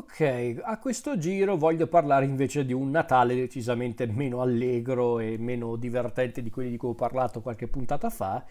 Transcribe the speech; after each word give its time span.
Ok, 0.00 0.60
a 0.62 0.78
questo 0.78 1.18
giro 1.18 1.58
voglio 1.58 1.86
parlare 1.86 2.24
invece 2.24 2.64
di 2.64 2.72
un 2.72 2.90
Natale 2.90 3.34
decisamente 3.34 4.06
meno 4.06 4.40
allegro 4.40 5.18
e 5.18 5.36
meno 5.36 5.76
divertente 5.76 6.42
di 6.42 6.48
quelli 6.48 6.70
di 6.70 6.78
cui 6.78 6.88
ho 6.88 6.94
parlato 6.94 7.42
qualche 7.42 7.68
puntata 7.68 8.08
fa, 8.08 8.42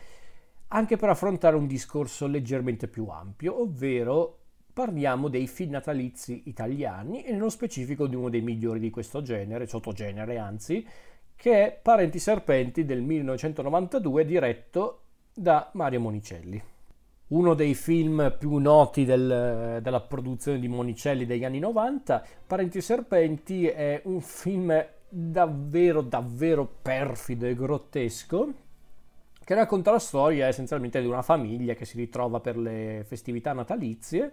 anche 0.67 0.95
per 0.95 1.09
affrontare 1.09 1.55
un 1.55 1.65
discorso 1.65 2.27
leggermente 2.27 2.87
più 2.87 3.07
ampio, 3.07 3.61
ovvero 3.61 4.37
parliamo 4.71 5.27
dei 5.27 5.47
film 5.47 5.71
natalizi 5.71 6.43
italiani 6.45 7.23
e 7.23 7.31
nello 7.31 7.49
specifico 7.49 8.05
di 8.05 8.15
uno 8.15 8.29
dei 8.29 8.41
migliori 8.41 8.79
di 8.79 8.91
questo 8.91 9.23
genere, 9.23 9.65
sottogenere 9.65 10.37
anzi, 10.37 10.85
che 11.35 11.65
è 11.65 11.79
Parenti 11.81 12.19
Serpenti 12.19 12.85
del 12.85 13.01
1992 13.01 14.23
diretto 14.23 15.01
da 15.33 15.67
Mario 15.73 15.99
Monicelli 15.99 16.61
uno 17.29 17.53
dei 17.53 17.73
film 17.75 18.35
più 18.37 18.57
noti 18.57 19.05
del, 19.05 19.79
della 19.81 20.01
produzione 20.01 20.59
di 20.59 20.67
Monicelli 20.67 21.25
degli 21.25 21.43
anni 21.43 21.59
90. 21.59 22.25
Parenti 22.47 22.81
Serpenti 22.81 23.67
è 23.67 24.01
un 24.05 24.21
film 24.21 24.85
davvero, 25.07 26.01
davvero 26.01 26.65
perfido 26.81 27.45
e 27.45 27.55
grottesco 27.55 28.53
che 29.43 29.55
racconta 29.55 29.89
la 29.89 29.99
storia 29.99 30.45
essenzialmente 30.45 31.01
di 31.01 31.07
una 31.07 31.23
famiglia 31.23 31.73
che 31.73 31.83
si 31.83 31.97
ritrova 31.97 32.39
per 32.39 32.55
le 32.55 33.03
festività 33.07 33.51
natalizie, 33.51 34.31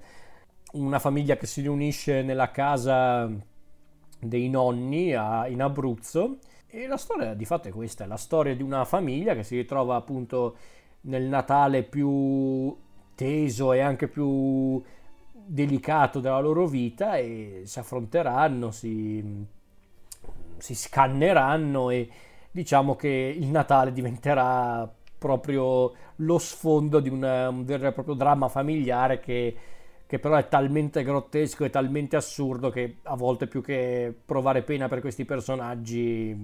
una 0.73 0.99
famiglia 0.99 1.37
che 1.37 1.47
si 1.47 1.63
riunisce 1.63 2.21
nella 2.21 2.51
casa 2.51 3.31
dei 4.21 4.51
nonni 4.51 5.15
a, 5.15 5.47
in 5.49 5.63
Abruzzo 5.63 6.39
e 6.67 6.87
la 6.87 6.99
storia 6.99 7.33
di 7.33 7.47
fatto 7.47 7.69
è 7.69 7.71
questa, 7.71 8.05
è 8.05 8.07
la 8.07 8.19
storia 8.19 8.55
di 8.55 8.63
una 8.63 8.85
famiglia 8.85 9.35
che 9.35 9.43
si 9.43 9.57
ritrova 9.57 9.97
appunto 9.97 10.57
nel 11.03 11.23
Natale 11.23 11.83
più 11.83 12.77
teso 13.17 13.73
e 13.73 13.81
anche 13.81 14.07
più 14.07 14.81
delicato 15.33 16.21
della 16.21 16.39
loro 16.39 16.67
vita 16.67 17.17
e 17.17 17.63
si 17.65 17.79
affronteranno, 17.81 18.71
si, 18.71 19.45
si 20.59 20.75
scanneranno 20.75 21.91
e 21.91 22.09
diciamo 22.51 22.95
che 22.95 23.35
il 23.37 23.47
Natale 23.47 23.93
diventerà 23.93 24.89
proprio 25.19 25.93
lo 26.17 26.39
sfondo 26.39 27.01
di 27.01 27.09
una, 27.09 27.49
un 27.49 27.65
vero 27.65 27.89
e 27.89 27.93
proprio 27.93 28.15
dramma 28.15 28.49
familiare 28.49 29.21
che, 29.21 29.57
che, 30.07 30.19
però 30.19 30.37
è 30.37 30.49
talmente 30.49 31.03
grottesco 31.03 31.65
e 31.65 31.71
talmente 31.71 32.17
assurdo 32.17 32.71
che 32.71 32.99
a 33.03 33.17
volte 33.17 33.47
più 33.47 33.63
che 33.63 34.15
provare 34.25 34.63
pena 34.63 34.89
per 34.89 35.01
questi 35.01 35.25
personaggi 35.25 36.37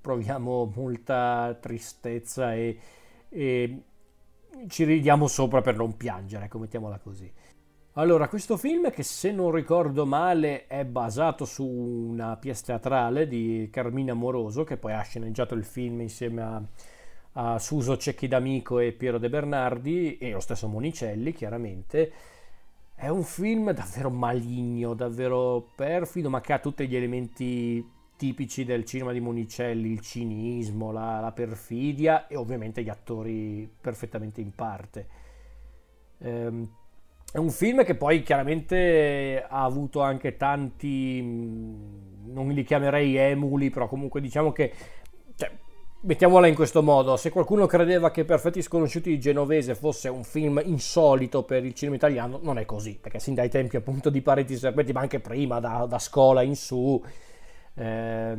proviamo 0.00 0.72
molta 0.76 1.56
tristezza 1.60 2.54
e, 2.54 2.78
e 3.28 3.82
ci 4.68 4.84
ridiamo 4.84 5.26
sopra 5.26 5.60
per 5.60 5.76
non 5.76 5.96
piangere, 5.96 6.44
ecco, 6.44 6.58
mettiamola 6.58 6.98
così. 6.98 7.30
Allora, 7.94 8.28
questo 8.28 8.56
film 8.56 8.90
che 8.90 9.02
se 9.02 9.32
non 9.32 9.50
ricordo 9.50 10.06
male 10.06 10.66
è 10.68 10.84
basato 10.84 11.44
su 11.44 11.66
una 11.66 12.36
pièce 12.36 12.64
teatrale 12.66 13.26
di 13.26 13.68
Carmina 13.70 14.14
Moroso, 14.14 14.62
che 14.62 14.76
poi 14.76 14.92
ha 14.92 15.02
sceneggiato 15.02 15.54
il 15.54 15.64
film 15.64 16.00
insieme 16.00 16.42
a, 16.42 16.62
a 17.32 17.58
Suso 17.58 17.96
Cecchi 17.96 18.28
D'Amico 18.28 18.78
e 18.78 18.92
Piero 18.92 19.18
De 19.18 19.28
Bernardi 19.28 20.18
e 20.18 20.30
lo 20.30 20.40
stesso 20.40 20.68
Monicelli, 20.68 21.32
chiaramente. 21.32 22.12
È 22.94 23.08
un 23.08 23.24
film 23.24 23.72
davvero 23.72 24.10
maligno, 24.10 24.94
davvero 24.94 25.70
perfido, 25.74 26.30
ma 26.30 26.40
che 26.40 26.52
ha 26.52 26.58
tutti 26.58 26.86
gli 26.86 26.94
elementi 26.94 27.84
tipici 28.20 28.66
del 28.66 28.84
cinema 28.84 29.12
di 29.12 29.20
Monicelli, 29.20 29.90
il 29.90 30.00
cinismo, 30.00 30.92
la, 30.92 31.20
la 31.20 31.32
perfidia 31.32 32.26
e 32.26 32.36
ovviamente 32.36 32.82
gli 32.82 32.90
attori 32.90 33.66
perfettamente 33.80 34.42
in 34.42 34.54
parte. 34.54 35.06
Ehm, 36.18 36.68
è 37.32 37.38
un 37.38 37.48
film 37.48 37.82
che 37.82 37.94
poi 37.94 38.22
chiaramente 38.22 39.42
ha 39.48 39.64
avuto 39.64 40.02
anche 40.02 40.36
tanti, 40.36 41.18
mm, 41.22 42.34
non 42.34 42.48
li 42.48 42.62
chiamerei 42.62 43.16
emuli, 43.16 43.70
però 43.70 43.88
comunque 43.88 44.20
diciamo 44.20 44.52
che, 44.52 44.70
cioè, 45.36 45.50
mettiamola 46.02 46.46
in 46.46 46.54
questo 46.54 46.82
modo, 46.82 47.16
se 47.16 47.30
qualcuno 47.30 47.64
credeva 47.64 48.10
che 48.10 48.26
Perfetti 48.26 48.60
Sconosciuti 48.60 49.08
di 49.08 49.18
Genovese 49.18 49.74
fosse 49.74 50.10
un 50.10 50.24
film 50.24 50.60
insolito 50.62 51.42
per 51.44 51.64
il 51.64 51.72
cinema 51.72 51.96
italiano, 51.96 52.38
non 52.42 52.58
è 52.58 52.66
così, 52.66 52.98
perché 53.00 53.18
sin 53.18 53.32
dai 53.32 53.48
tempi 53.48 53.76
appunto 53.76 54.10
di 54.10 54.20
Pareti 54.20 54.58
Serpenti, 54.58 54.92
ma 54.92 55.00
anche 55.00 55.20
prima, 55.20 55.58
da, 55.58 55.86
da 55.88 55.98
scuola 55.98 56.42
in 56.42 56.54
su, 56.54 57.02
eh, 57.80 58.36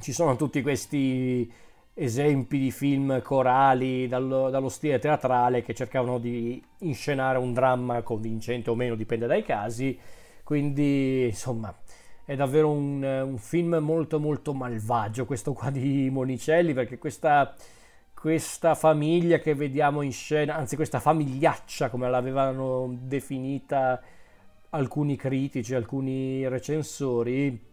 ci 0.00 0.12
sono 0.12 0.36
tutti 0.36 0.62
questi 0.62 1.52
esempi 1.94 2.58
di 2.58 2.70
film 2.70 3.20
corali 3.20 4.08
dallo, 4.08 4.48
dallo, 4.48 4.68
stile 4.68 4.98
teatrale 4.98 5.62
che 5.62 5.74
cercavano 5.74 6.18
di 6.18 6.62
inscenare 6.78 7.36
un 7.38 7.52
dramma 7.52 8.00
convincente 8.02 8.70
o 8.70 8.74
meno, 8.74 8.94
dipende 8.94 9.26
dai 9.26 9.42
casi. 9.42 9.98
Quindi, 10.42 11.26
insomma, 11.26 11.74
è 12.24 12.34
davvero 12.36 12.70
un, 12.70 13.02
un 13.02 13.38
film 13.38 13.76
molto 13.76 14.18
molto 14.18 14.54
malvagio 14.54 15.26
questo 15.26 15.52
qua 15.52 15.70
di 15.70 16.08
Monicelli, 16.10 16.72
perché 16.72 16.96
questa, 16.96 17.54
questa 18.14 18.74
famiglia 18.74 19.38
che 19.38 19.54
vediamo 19.54 20.02
in 20.02 20.12
scena, 20.12 20.56
anzi 20.56 20.76
questa 20.76 21.00
famigliaccia 21.00 21.90
come 21.90 22.08
l'avevano 22.08 22.96
definita 23.00 24.00
alcuni 24.70 25.16
critici, 25.16 25.74
alcuni 25.74 26.48
recensori, 26.48 27.69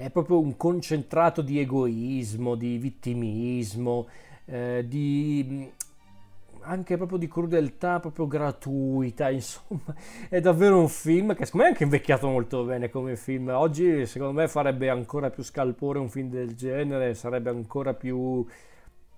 è 0.00 0.10
proprio 0.10 0.40
un 0.40 0.56
concentrato 0.56 1.42
di 1.42 1.58
egoismo, 1.58 2.54
di 2.54 2.78
vittimismo, 2.78 4.08
eh, 4.46 4.84
di 4.88 5.70
anche 6.62 6.96
proprio 6.96 7.18
di 7.18 7.28
crudeltà 7.28 8.00
proprio 8.00 8.26
gratuita, 8.26 9.28
insomma, 9.30 9.94
è 10.28 10.40
davvero 10.40 10.78
un 10.78 10.88
film 10.88 11.34
che 11.34 11.44
secondo 11.44 11.64
me 11.64 11.64
è 11.64 11.72
anche 11.72 11.84
invecchiato 11.84 12.28
molto 12.28 12.64
bene 12.64 12.88
come 12.88 13.16
film. 13.16 13.48
Oggi 13.48 14.06
secondo 14.06 14.40
me 14.40 14.48
farebbe 14.48 14.88
ancora 14.88 15.30
più 15.30 15.42
scalpore 15.42 15.98
un 15.98 16.08
film 16.08 16.30
del 16.30 16.54
genere, 16.54 17.14
sarebbe 17.14 17.50
ancora 17.50 17.92
più 17.92 18.44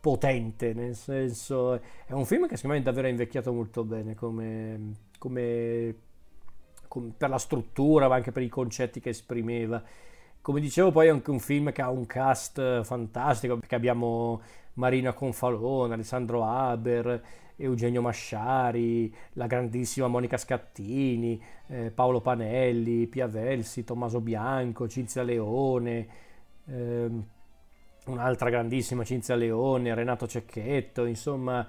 potente, 0.01 0.73
nel 0.75 0.97
senso 0.97 1.75
è 1.75 2.13
un 2.13 2.27
film 2.27 2.49
che 2.49 2.57
secondo 2.57 2.77
me 2.77 2.83
è 2.83 2.85
davvero 2.85 3.07
invecchiato 3.07 3.53
molto 3.53 3.85
bene 3.85 4.17
come, 4.17 4.95
come, 5.19 5.95
come 6.89 7.13
per 7.17 7.29
la 7.29 7.39
struttura, 7.39 8.09
ma 8.09 8.17
anche 8.17 8.33
per 8.33 8.43
i 8.43 8.49
concetti 8.49 8.99
che 8.99 9.11
esprimeva. 9.11 10.11
Come 10.43 10.59
dicevo 10.59 10.91
poi 10.91 11.07
è 11.07 11.11
anche 11.11 11.31
un 11.31 11.39
film 11.39 11.71
che 11.71 11.83
ha 11.83 11.91
un 11.91 12.05
cast 12.05 12.83
fantastico 12.83 13.57
perché 13.59 13.77
abbiamo 13.77 14.41
Marina 14.75 15.13
Confalone, 15.13 15.95
Alessandro 15.95 16.45
Haber, 16.45 17.23
Eugenio 17.55 18.03
Masciari, 18.03 19.15
la 19.35 19.47
grandissima 19.47 20.09
Monica 20.09 20.37
Scattini, 20.37 21.41
eh, 21.69 21.93
Paolo 21.93 22.21
Panelli, 22.21 23.07
Pia 23.07 23.29
Velsi, 23.29 23.85
Tommaso 23.85 24.21
Bianco, 24.21 24.89
Cinzia 24.89 25.23
Leone, 25.23 26.09
ehm, 26.67 27.25
un'altra 28.07 28.51
grandissima 28.51 29.05
Cinzia 29.05 29.37
Leone, 29.37 29.95
Renato 29.95 30.27
Cecchetto, 30.27 31.05
insomma 31.05 31.65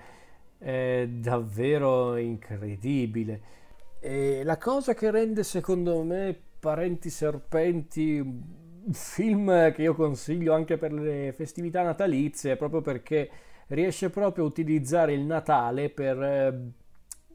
è 0.58 1.08
davvero 1.08 2.16
incredibile. 2.18 3.42
E 4.00 4.44
la 4.44 4.58
cosa 4.58 4.96
che 4.96 5.12
rende 5.12 5.44
secondo 5.44 6.02
me 6.02 6.36
Parenti 6.60 7.12
Serpenti 7.12 8.62
film 8.92 9.72
che 9.72 9.82
io 9.82 9.96
consiglio 9.96 10.54
anche 10.54 10.78
per 10.78 10.92
le 10.92 11.32
festività 11.34 11.82
natalizie, 11.84 12.56
proprio 12.56 12.82
perché 12.82 13.30
riesce 13.68 14.10
proprio 14.10 14.44
a 14.44 14.48
utilizzare 14.48 15.14
il 15.14 15.22
Natale 15.22 15.90
per 15.90 16.22
eh, 16.22 16.72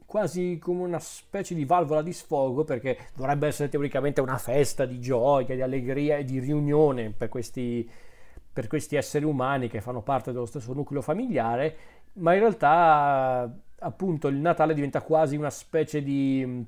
quasi 0.05 0.57
come 0.59 0.83
una 0.83 0.99
specie 0.99 1.55
di 1.55 1.65
valvola 1.65 2.01
di 2.01 2.13
sfogo, 2.13 2.63
perché 2.63 2.97
dovrebbe 3.15 3.47
essere 3.47 3.69
teoricamente 3.69 4.21
una 4.21 4.37
festa 4.37 4.85
di 4.85 4.99
gioia, 4.99 5.55
di 5.55 5.61
allegria 5.61 6.17
e 6.17 6.25
di 6.25 6.39
riunione 6.39 7.11
per 7.11 7.29
questi, 7.29 7.89
per 8.51 8.67
questi 8.67 8.95
esseri 8.95 9.25
umani 9.25 9.67
che 9.67 9.81
fanno 9.81 10.01
parte 10.01 10.31
dello 10.31 10.45
stesso 10.45 10.73
nucleo 10.73 11.01
familiare, 11.01 11.75
ma 12.13 12.33
in 12.33 12.39
realtà 12.39 13.51
appunto 13.79 14.27
il 14.27 14.35
Natale 14.35 14.73
diventa 14.73 15.01
quasi 15.01 15.35
una 15.35 15.49
specie 15.49 16.01
di 16.01 16.65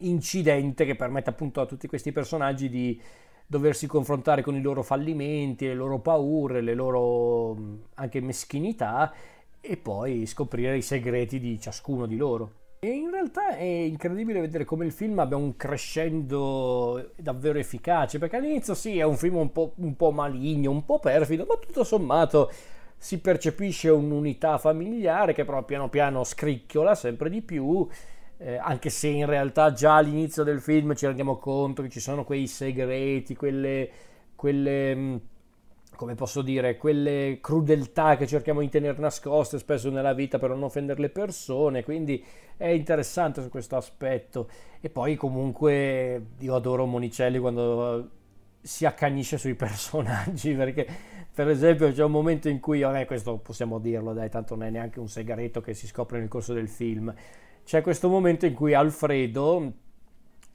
incidente 0.00 0.84
che 0.84 0.94
permette 0.94 1.30
appunto 1.30 1.60
a 1.60 1.66
tutti 1.66 1.88
questi 1.88 2.12
personaggi 2.12 2.68
di 2.68 3.00
doversi 3.50 3.86
confrontare 3.86 4.42
con 4.42 4.54
i 4.54 4.60
loro 4.60 4.82
fallimenti, 4.82 5.66
le 5.66 5.74
loro 5.74 6.00
paure, 6.00 6.60
le 6.60 6.74
loro 6.74 7.56
anche 7.94 8.20
meschinità 8.20 9.10
e 9.58 9.76
poi 9.78 10.26
scoprire 10.26 10.76
i 10.76 10.82
segreti 10.82 11.40
di 11.40 11.58
ciascuno 11.58 12.04
di 12.06 12.16
loro. 12.16 12.52
E 12.80 12.90
in 12.90 13.10
realtà 13.10 13.56
è 13.56 13.64
incredibile 13.64 14.40
vedere 14.40 14.64
come 14.64 14.84
il 14.84 14.92
film 14.92 15.18
abbia 15.18 15.38
un 15.38 15.56
crescendo 15.56 17.12
davvero 17.16 17.58
efficace, 17.58 18.18
perché 18.18 18.36
all'inizio 18.36 18.74
sì, 18.74 18.98
è 18.98 19.02
un 19.02 19.16
film 19.16 19.36
un 19.36 19.50
po', 19.50 19.72
un 19.76 19.96
po 19.96 20.12
maligno, 20.12 20.70
un 20.70 20.84
po' 20.84 21.00
perfido, 21.00 21.46
ma 21.48 21.56
tutto 21.56 21.84
sommato 21.84 22.52
si 22.98 23.18
percepisce 23.18 23.88
un'unità 23.88 24.58
familiare 24.58 25.32
che 25.32 25.44
però 25.44 25.64
piano 25.64 25.88
piano 25.88 26.22
scricchiola 26.22 26.94
sempre 26.94 27.30
di 27.30 27.40
più 27.40 27.88
eh, 28.38 28.56
anche 28.56 28.88
se 28.88 29.08
in 29.08 29.26
realtà 29.26 29.72
già 29.72 29.96
all'inizio 29.96 30.44
del 30.44 30.60
film 30.60 30.94
ci 30.94 31.06
rendiamo 31.06 31.36
conto 31.36 31.82
che 31.82 31.88
ci 31.88 32.00
sono 32.00 32.24
quei 32.24 32.46
segreti, 32.46 33.34
quelle, 33.34 33.90
quelle, 34.36 34.94
mm, 34.94 35.16
come 35.96 36.14
posso 36.14 36.42
dire, 36.42 36.76
quelle 36.76 37.38
crudeltà 37.40 38.16
che 38.16 38.28
cerchiamo 38.28 38.60
di 38.60 38.68
tenere 38.68 38.96
nascoste 38.98 39.58
spesso 39.58 39.90
nella 39.90 40.12
vita 40.12 40.38
per 40.38 40.50
non 40.50 40.62
offendere 40.62 41.00
le 41.00 41.08
persone, 41.08 41.82
quindi 41.82 42.24
è 42.56 42.68
interessante 42.68 43.42
su 43.42 43.48
questo 43.48 43.76
aspetto. 43.76 44.48
E 44.80 44.88
poi 44.88 45.16
comunque 45.16 46.26
io 46.38 46.54
adoro 46.54 46.86
Monicelli 46.86 47.38
quando 47.40 48.10
si 48.60 48.84
accanisce 48.86 49.36
sui 49.36 49.54
personaggi, 49.56 50.54
perché 50.54 50.86
per 51.34 51.48
esempio 51.48 51.90
c'è 51.92 52.04
un 52.04 52.12
momento 52.12 52.48
in 52.48 52.60
cui, 52.60 52.82
vabbè 52.82 53.04
questo 53.04 53.38
possiamo 53.38 53.80
dirlo, 53.80 54.12
dai, 54.12 54.30
tanto 54.30 54.54
non 54.54 54.66
è 54.66 54.70
neanche 54.70 55.00
un 55.00 55.08
segreto 55.08 55.60
che 55.60 55.74
si 55.74 55.88
scopre 55.88 56.20
nel 56.20 56.28
corso 56.28 56.52
del 56.52 56.68
film, 56.68 57.12
c'è 57.68 57.82
questo 57.82 58.08
momento 58.08 58.46
in 58.46 58.54
cui 58.54 58.72
Alfredo, 58.72 59.72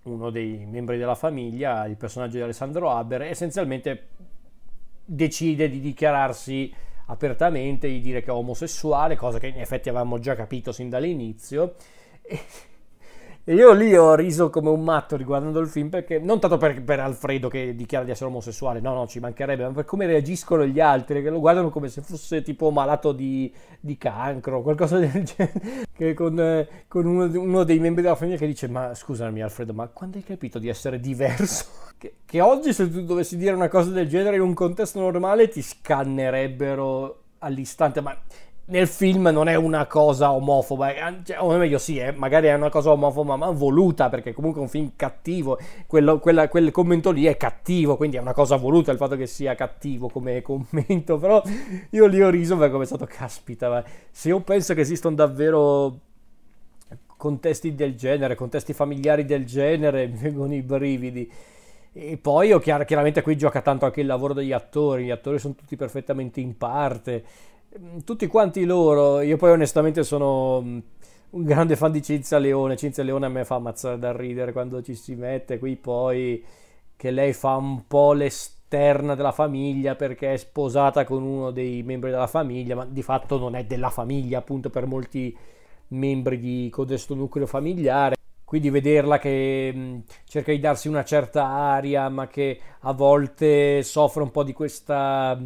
uno 0.02 0.30
dei 0.32 0.66
membri 0.66 0.98
della 0.98 1.14
famiglia, 1.14 1.86
il 1.86 1.96
personaggio 1.96 2.38
di 2.38 2.42
Alessandro 2.42 2.90
Haber, 2.90 3.22
essenzialmente 3.22 4.08
decide 5.06 5.70
di 5.70 5.80
dichiararsi 5.80 6.74
apertamente, 7.06 7.88
di 7.88 8.02
dire 8.02 8.24
che 8.24 8.32
è 8.32 8.34
omosessuale, 8.34 9.16
cosa 9.16 9.38
che 9.38 9.46
in 9.46 9.60
effetti 9.60 9.90
avevamo 9.90 10.18
già 10.18 10.34
capito 10.34 10.72
sin 10.72 10.90
dall'inizio. 10.90 11.76
E 13.46 13.56
io 13.56 13.74
lì 13.74 13.94
ho 13.94 14.16
riso 14.16 14.50
come 14.50 14.70
un 14.70 14.82
matto 14.82 15.18
riguardando 15.18 15.60
il 15.60 15.68
film, 15.68 15.90
perché 15.90 16.18
non 16.18 16.40
tanto 16.40 16.58
per, 16.58 16.82
per, 16.82 17.02
Alfredo 17.02 17.50
che 17.50 17.76
dichiara 17.76 18.06
di 18.06 18.12
essere 18.12 18.30
omosessuale, 18.30 18.80
no, 18.80 18.94
no, 18.94 19.06
ci 19.06 19.20
mancherebbe, 19.20 19.64
ma 19.64 19.72
per 19.72 19.84
come 19.84 20.06
reagiscono 20.06 20.66
gli 20.66 20.80
altri, 20.80 21.22
che 21.22 21.30
lo 21.30 21.42
guardano 21.42 21.70
come 21.70 21.90
se 21.90 22.02
fosse 22.02 22.42
tipo 22.42 22.72
malato 22.72 23.12
di, 23.12 23.54
di 23.82 23.98
cancro, 23.98 24.62
qualcosa 24.62 24.98
del 24.98 25.12
genere, 25.28 25.88
che 25.94 26.14
con, 26.14 26.68
con 26.88 27.06
uno, 27.06 27.26
uno, 27.26 27.64
dei 27.66 27.80
membri 27.80 28.02
della 28.02 28.16
famiglia 28.16 28.38
che 28.38 28.48
dice, 28.48 28.70
ma 28.70 28.96
scusami 28.96 29.42
Alfredo, 29.42 29.74
ma 29.74 29.88
quando 29.88 30.16
hai 30.16 30.24
capito 30.24 30.58
di 30.58 30.70
essere 30.70 31.00
diverso? 31.00 31.66
Che, 32.04 32.16
che 32.26 32.42
oggi 32.42 32.74
se 32.74 32.92
tu 32.92 33.06
dovessi 33.06 33.38
dire 33.38 33.54
una 33.54 33.70
cosa 33.70 33.92
del 33.92 34.10
genere 34.10 34.36
in 34.36 34.42
un 34.42 34.54
contesto 34.54 35.00
normale 35.00 35.48
ti 35.48 35.62
scannerebbero 35.62 37.22
all'istante, 37.38 38.02
ma 38.02 38.18
nel 38.66 38.88
film 38.88 39.28
non 39.28 39.50
è 39.50 39.56
una 39.56 39.86
cosa 39.88 40.32
omofoba, 40.32 41.22
cioè, 41.24 41.42
o 41.42 41.58
meglio 41.58 41.78
sì, 41.78 41.98
eh, 41.98 42.14
magari 42.14 42.48
è 42.48 42.54
una 42.54 42.70
cosa 42.70 42.92
omofoba 42.92 43.36
ma 43.36 43.50
voluta 43.50 44.08
perché 44.08 44.32
comunque 44.32 44.62
è 44.62 44.64
un 44.64 44.70
film 44.70 44.92
cattivo, 44.96 45.60
Quello, 45.86 46.20
quella, 46.20 46.48
quel 46.48 46.72
commento 46.72 47.12
lì 47.12 47.26
è 47.26 47.36
cattivo, 47.36 47.98
quindi 47.98 48.16
è 48.18 48.22
una 48.22 48.34
cosa 48.34 48.56
voluta 48.56 48.92
il 48.92 48.98
fatto 48.98 49.18
che 49.18 49.28
sia 49.28 49.54
cattivo 49.56 50.08
come 50.08 50.42
commento, 50.44 51.18
però 51.18 51.42
io 51.90 52.06
lì 52.06 52.22
ho 52.22 52.30
riso 52.30 52.56
perché 52.56 52.72
come 52.72 52.84
è 52.84 52.88
stato 52.88 53.06
caspita, 53.06 53.84
se 54.10 54.30
io 54.30 54.40
penso 54.40 54.74
che 54.74 54.82
esistono 54.82 55.16
davvero 55.16 56.00
contesti 57.18 57.76
del 57.76 57.96
genere, 57.96 58.36
contesti 58.36 58.74
familiari 58.74 59.26
del 59.26 59.46
genere, 59.46 60.08
mi 60.12 60.18
vengono 60.18 60.54
i 60.54 60.62
brividi. 60.62 61.32
E 61.96 62.18
poi 62.18 62.60
chiar- 62.60 62.86
chiaramente 62.86 63.22
qui 63.22 63.38
gioca 63.38 63.62
tanto 63.62 63.86
anche 63.86 64.02
il 64.02 64.08
lavoro 64.08 64.34
degli 64.34 64.52
attori, 64.52 65.06
gli 65.06 65.12
attori 65.12 65.38
sono 65.38 65.54
tutti 65.54 65.76
perfettamente 65.76 66.40
in 66.40 66.58
parte 66.58 67.24
tutti 68.04 68.28
quanti 68.28 68.66
loro, 68.66 69.22
io 69.22 69.38
poi 69.38 69.52
onestamente 69.52 70.04
sono 70.04 70.62
mm, 70.62 70.80
un 71.32 71.44
grande 71.44 71.76
fan 71.76 71.92
di 71.92 72.02
Cinzia 72.02 72.38
Leone, 72.38 72.78
Cinzia 72.78 73.04
Leone 73.04 73.26
a 73.26 73.30
me 73.30 73.46
fa 73.46 73.56
ammazzare 73.56 73.98
da 73.98 74.16
ridere 74.16 74.52
quando 74.52 74.82
ci 74.82 74.96
si 74.96 75.16
mette 75.16 75.58
qui 75.58 75.76
poi 75.76 76.44
che 76.96 77.12
lei 77.12 77.34
fa 77.34 77.56
un 77.56 77.88
po' 77.88 78.14
l'esterna 78.14 79.16
della 79.16 79.32
famiglia 79.32 79.96
perché 79.96 80.34
è 80.34 80.38
sposata 80.38 81.04
con 81.04 81.24
uno 81.24 81.52
dei 81.52 81.84
membri 81.84 82.12
della 82.12 82.28
famiglia, 82.28 82.76
ma 82.76 82.86
di 82.86 83.02
fatto 83.02 83.38
non 83.38 83.56
è 83.56 83.66
della 83.66 83.90
famiglia 83.90 84.40
appunto 84.40 84.70
per 84.70 84.86
molti 84.86 85.36
membri 85.90 86.40
di 86.40 86.70
codesto 86.72 87.16
nucleo 87.16 87.46
familiare. 87.46 88.16
Quindi 88.44 88.70
vederla 88.70 89.18
che 89.18 89.72
mm, 89.76 90.00
cerca 90.26 90.52
di 90.52 90.60
darsi 90.60 90.88
una 90.88 91.04
certa 91.04 91.46
aria, 91.46 92.08
ma 92.10 92.28
che 92.28 92.60
a 92.82 92.94
volte 92.94 93.82
soffre 93.84 94.22
un 94.22 94.32
po' 94.32 94.44
di 94.44 94.54
questa 94.54 95.40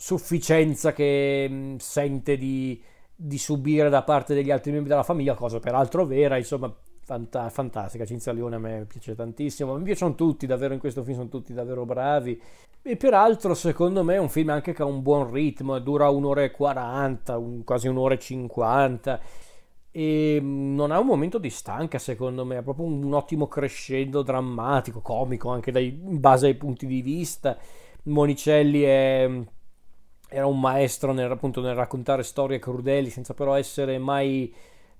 sufficienza 0.00 0.94
che 0.94 1.46
mm, 1.46 1.76
sente 1.76 2.38
di, 2.38 2.82
di, 3.14 3.36
subire 3.36 3.90
da 3.90 4.02
parte 4.02 4.32
degli 4.32 4.50
altri 4.50 4.70
membri 4.72 4.88
della 4.88 5.02
famiglia, 5.02 5.34
cosa 5.34 5.58
peraltro 5.58 6.06
vera, 6.06 6.38
insomma, 6.38 6.74
fanta- 7.02 7.50
fantastica. 7.50 8.06
Cinzia 8.06 8.32
Leone 8.32 8.56
a 8.56 8.58
me 8.58 8.86
piace 8.88 9.14
tantissimo, 9.14 9.76
mi 9.76 9.84
piacciono 9.84 10.14
tutti, 10.14 10.46
davvero 10.46 10.72
in 10.72 10.80
questo 10.80 11.02
film 11.04 11.18
sono 11.18 11.28
tutti 11.28 11.52
davvero 11.52 11.84
bravi. 11.84 12.40
E 12.80 12.96
peraltro, 12.96 13.52
secondo 13.52 14.02
me, 14.02 14.14
è 14.14 14.18
un 14.18 14.30
film 14.30 14.48
anche 14.48 14.72
che 14.72 14.80
ha 14.80 14.86
un 14.86 15.02
buon 15.02 15.30
ritmo, 15.30 15.78
dura 15.80 16.08
un'ora 16.08 16.44
e 16.44 16.50
40, 16.50 17.36
un, 17.36 17.62
quasi 17.62 17.86
un'ora 17.86 18.14
e 18.14 18.18
50 18.18 19.20
e 19.92 20.38
mm, 20.40 20.74
non 20.76 20.92
ha 20.92 20.98
un 20.98 21.06
momento 21.06 21.36
di 21.36 21.50
stanca 21.50 21.98
secondo 21.98 22.46
me, 22.46 22.56
ha 22.56 22.62
proprio 22.62 22.86
un 22.86 23.12
ottimo 23.12 23.48
crescendo 23.48 24.22
drammatico, 24.22 25.00
comico 25.02 25.50
anche 25.50 25.70
dai, 25.70 25.88
in 25.88 26.20
base 26.20 26.46
ai 26.46 26.54
punti 26.54 26.86
di 26.86 27.02
vista. 27.02 27.58
Monicelli 28.04 28.80
è 28.80 29.28
era 30.30 30.46
un 30.46 30.58
maestro 30.60 31.12
nel, 31.12 31.30
appunto, 31.30 31.60
nel 31.60 31.74
raccontare 31.74 32.22
storie 32.22 32.58
crudeli 32.58 33.10
senza 33.10 33.34
però 33.34 33.54
essere 33.56 33.98
mai 33.98 34.52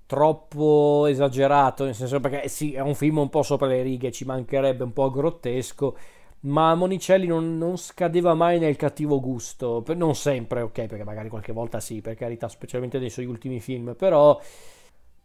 troppo 0.05 1.05
esagerato, 1.07 1.85
nel 1.85 1.95
senso 1.95 2.19
perché 2.19 2.49
sì, 2.49 2.73
è 2.73 2.81
un 2.81 2.95
film 2.95 3.19
un 3.19 3.29
po' 3.29 3.43
sopra 3.43 3.67
le 3.67 3.81
righe, 3.81 4.11
ci 4.11 4.25
mancherebbe 4.25 4.83
un 4.83 4.91
po' 4.91 5.09
grottesco, 5.09 5.97
ma 6.41 6.75
Monicelli 6.75 7.27
non, 7.27 7.57
non 7.57 7.77
scadeva 7.77 8.33
mai 8.33 8.59
nel 8.59 8.75
cattivo 8.75 9.21
gusto, 9.21 9.83
non 9.95 10.13
sempre, 10.15 10.61
ok, 10.61 10.85
perché 10.87 11.03
magari 11.05 11.29
qualche 11.29 11.53
volta 11.53 11.79
sì, 11.79 12.01
per 12.01 12.15
carità, 12.15 12.49
specialmente 12.49 12.99
nei 12.99 13.09
suoi 13.09 13.25
ultimi 13.25 13.61
film, 13.61 13.95
però, 13.97 14.37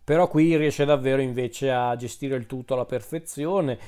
però 0.05 0.29
qui 0.29 0.57
riesce 0.57 0.85
davvero 0.85 1.21
invece 1.21 1.73
a 1.73 1.97
gestire 1.97 2.37
il 2.37 2.47
tutto 2.47 2.75
alla 2.75 2.85
perfezione 2.85 3.79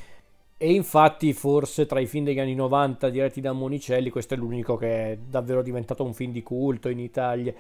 e 0.61 0.73
infatti 0.73 1.33
forse 1.33 1.87
tra 1.87 2.01
i 2.01 2.07
film 2.07 2.25
degli 2.25 2.41
anni 2.41 2.57
90 2.57 3.09
diretti 3.11 3.41
da 3.41 3.53
Monicelli 3.53 4.11
questo 4.11 4.35
è 4.35 4.37
l'unico 4.37 4.77
che 4.77 5.13
è 5.13 5.17
davvero 5.17 5.63
diventato 5.63 6.03
un 6.05 6.13
film 6.13 6.33
di 6.33 6.43
culto 6.43 6.89
in 6.89 6.99
Italia. 6.99 7.55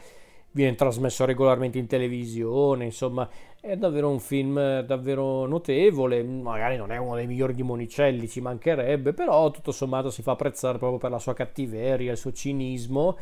Viene 0.50 0.74
trasmesso 0.74 1.24
regolarmente 1.24 1.78
in 1.78 1.86
televisione, 1.86 2.84
insomma 2.86 3.28
è 3.60 3.76
davvero 3.76 4.10
un 4.10 4.18
film 4.18 4.80
davvero 4.80 5.46
notevole, 5.46 6.22
magari 6.24 6.76
non 6.76 6.90
è 6.90 6.96
uno 6.96 7.14
dei 7.14 7.26
migliori 7.26 7.54
di 7.54 7.62
Monicelli, 7.62 8.28
ci 8.28 8.40
mancherebbe, 8.40 9.12
però 9.12 9.50
tutto 9.50 9.70
sommato 9.72 10.10
si 10.10 10.22
fa 10.22 10.32
apprezzare 10.32 10.78
proprio 10.78 10.98
per 10.98 11.10
la 11.10 11.18
sua 11.18 11.34
cattiveria, 11.34 12.10
il 12.12 12.18
suo 12.18 12.32
cinismo 12.32 13.16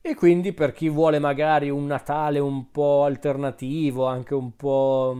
e 0.00 0.14
quindi 0.14 0.52
per 0.52 0.72
chi 0.72 0.88
vuole 0.88 1.18
magari 1.18 1.68
un 1.68 1.86
Natale 1.86 2.38
un 2.38 2.70
po' 2.70 3.04
alternativo, 3.04 4.06
anche 4.06 4.34
un 4.34 4.56
po', 4.56 5.16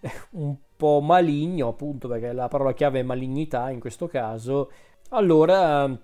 un 0.32 0.56
po' 0.76 1.00
maligno, 1.00 1.68
appunto 1.68 2.08
perché 2.08 2.32
la 2.32 2.48
parola 2.48 2.72
chiave 2.72 3.00
è 3.00 3.02
malignità 3.02 3.70
in 3.70 3.80
questo 3.80 4.06
caso, 4.06 4.70
allora 5.10 5.98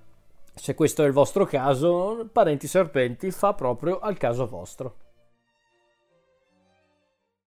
se 0.54 0.74
questo 0.74 1.02
è 1.02 1.06
il 1.06 1.12
vostro 1.12 1.44
caso, 1.44 2.28
Parenti 2.30 2.66
Serpenti 2.66 3.30
fa 3.30 3.54
proprio 3.54 3.98
al 3.98 4.16
caso 4.18 4.46
vostro. 4.46 4.96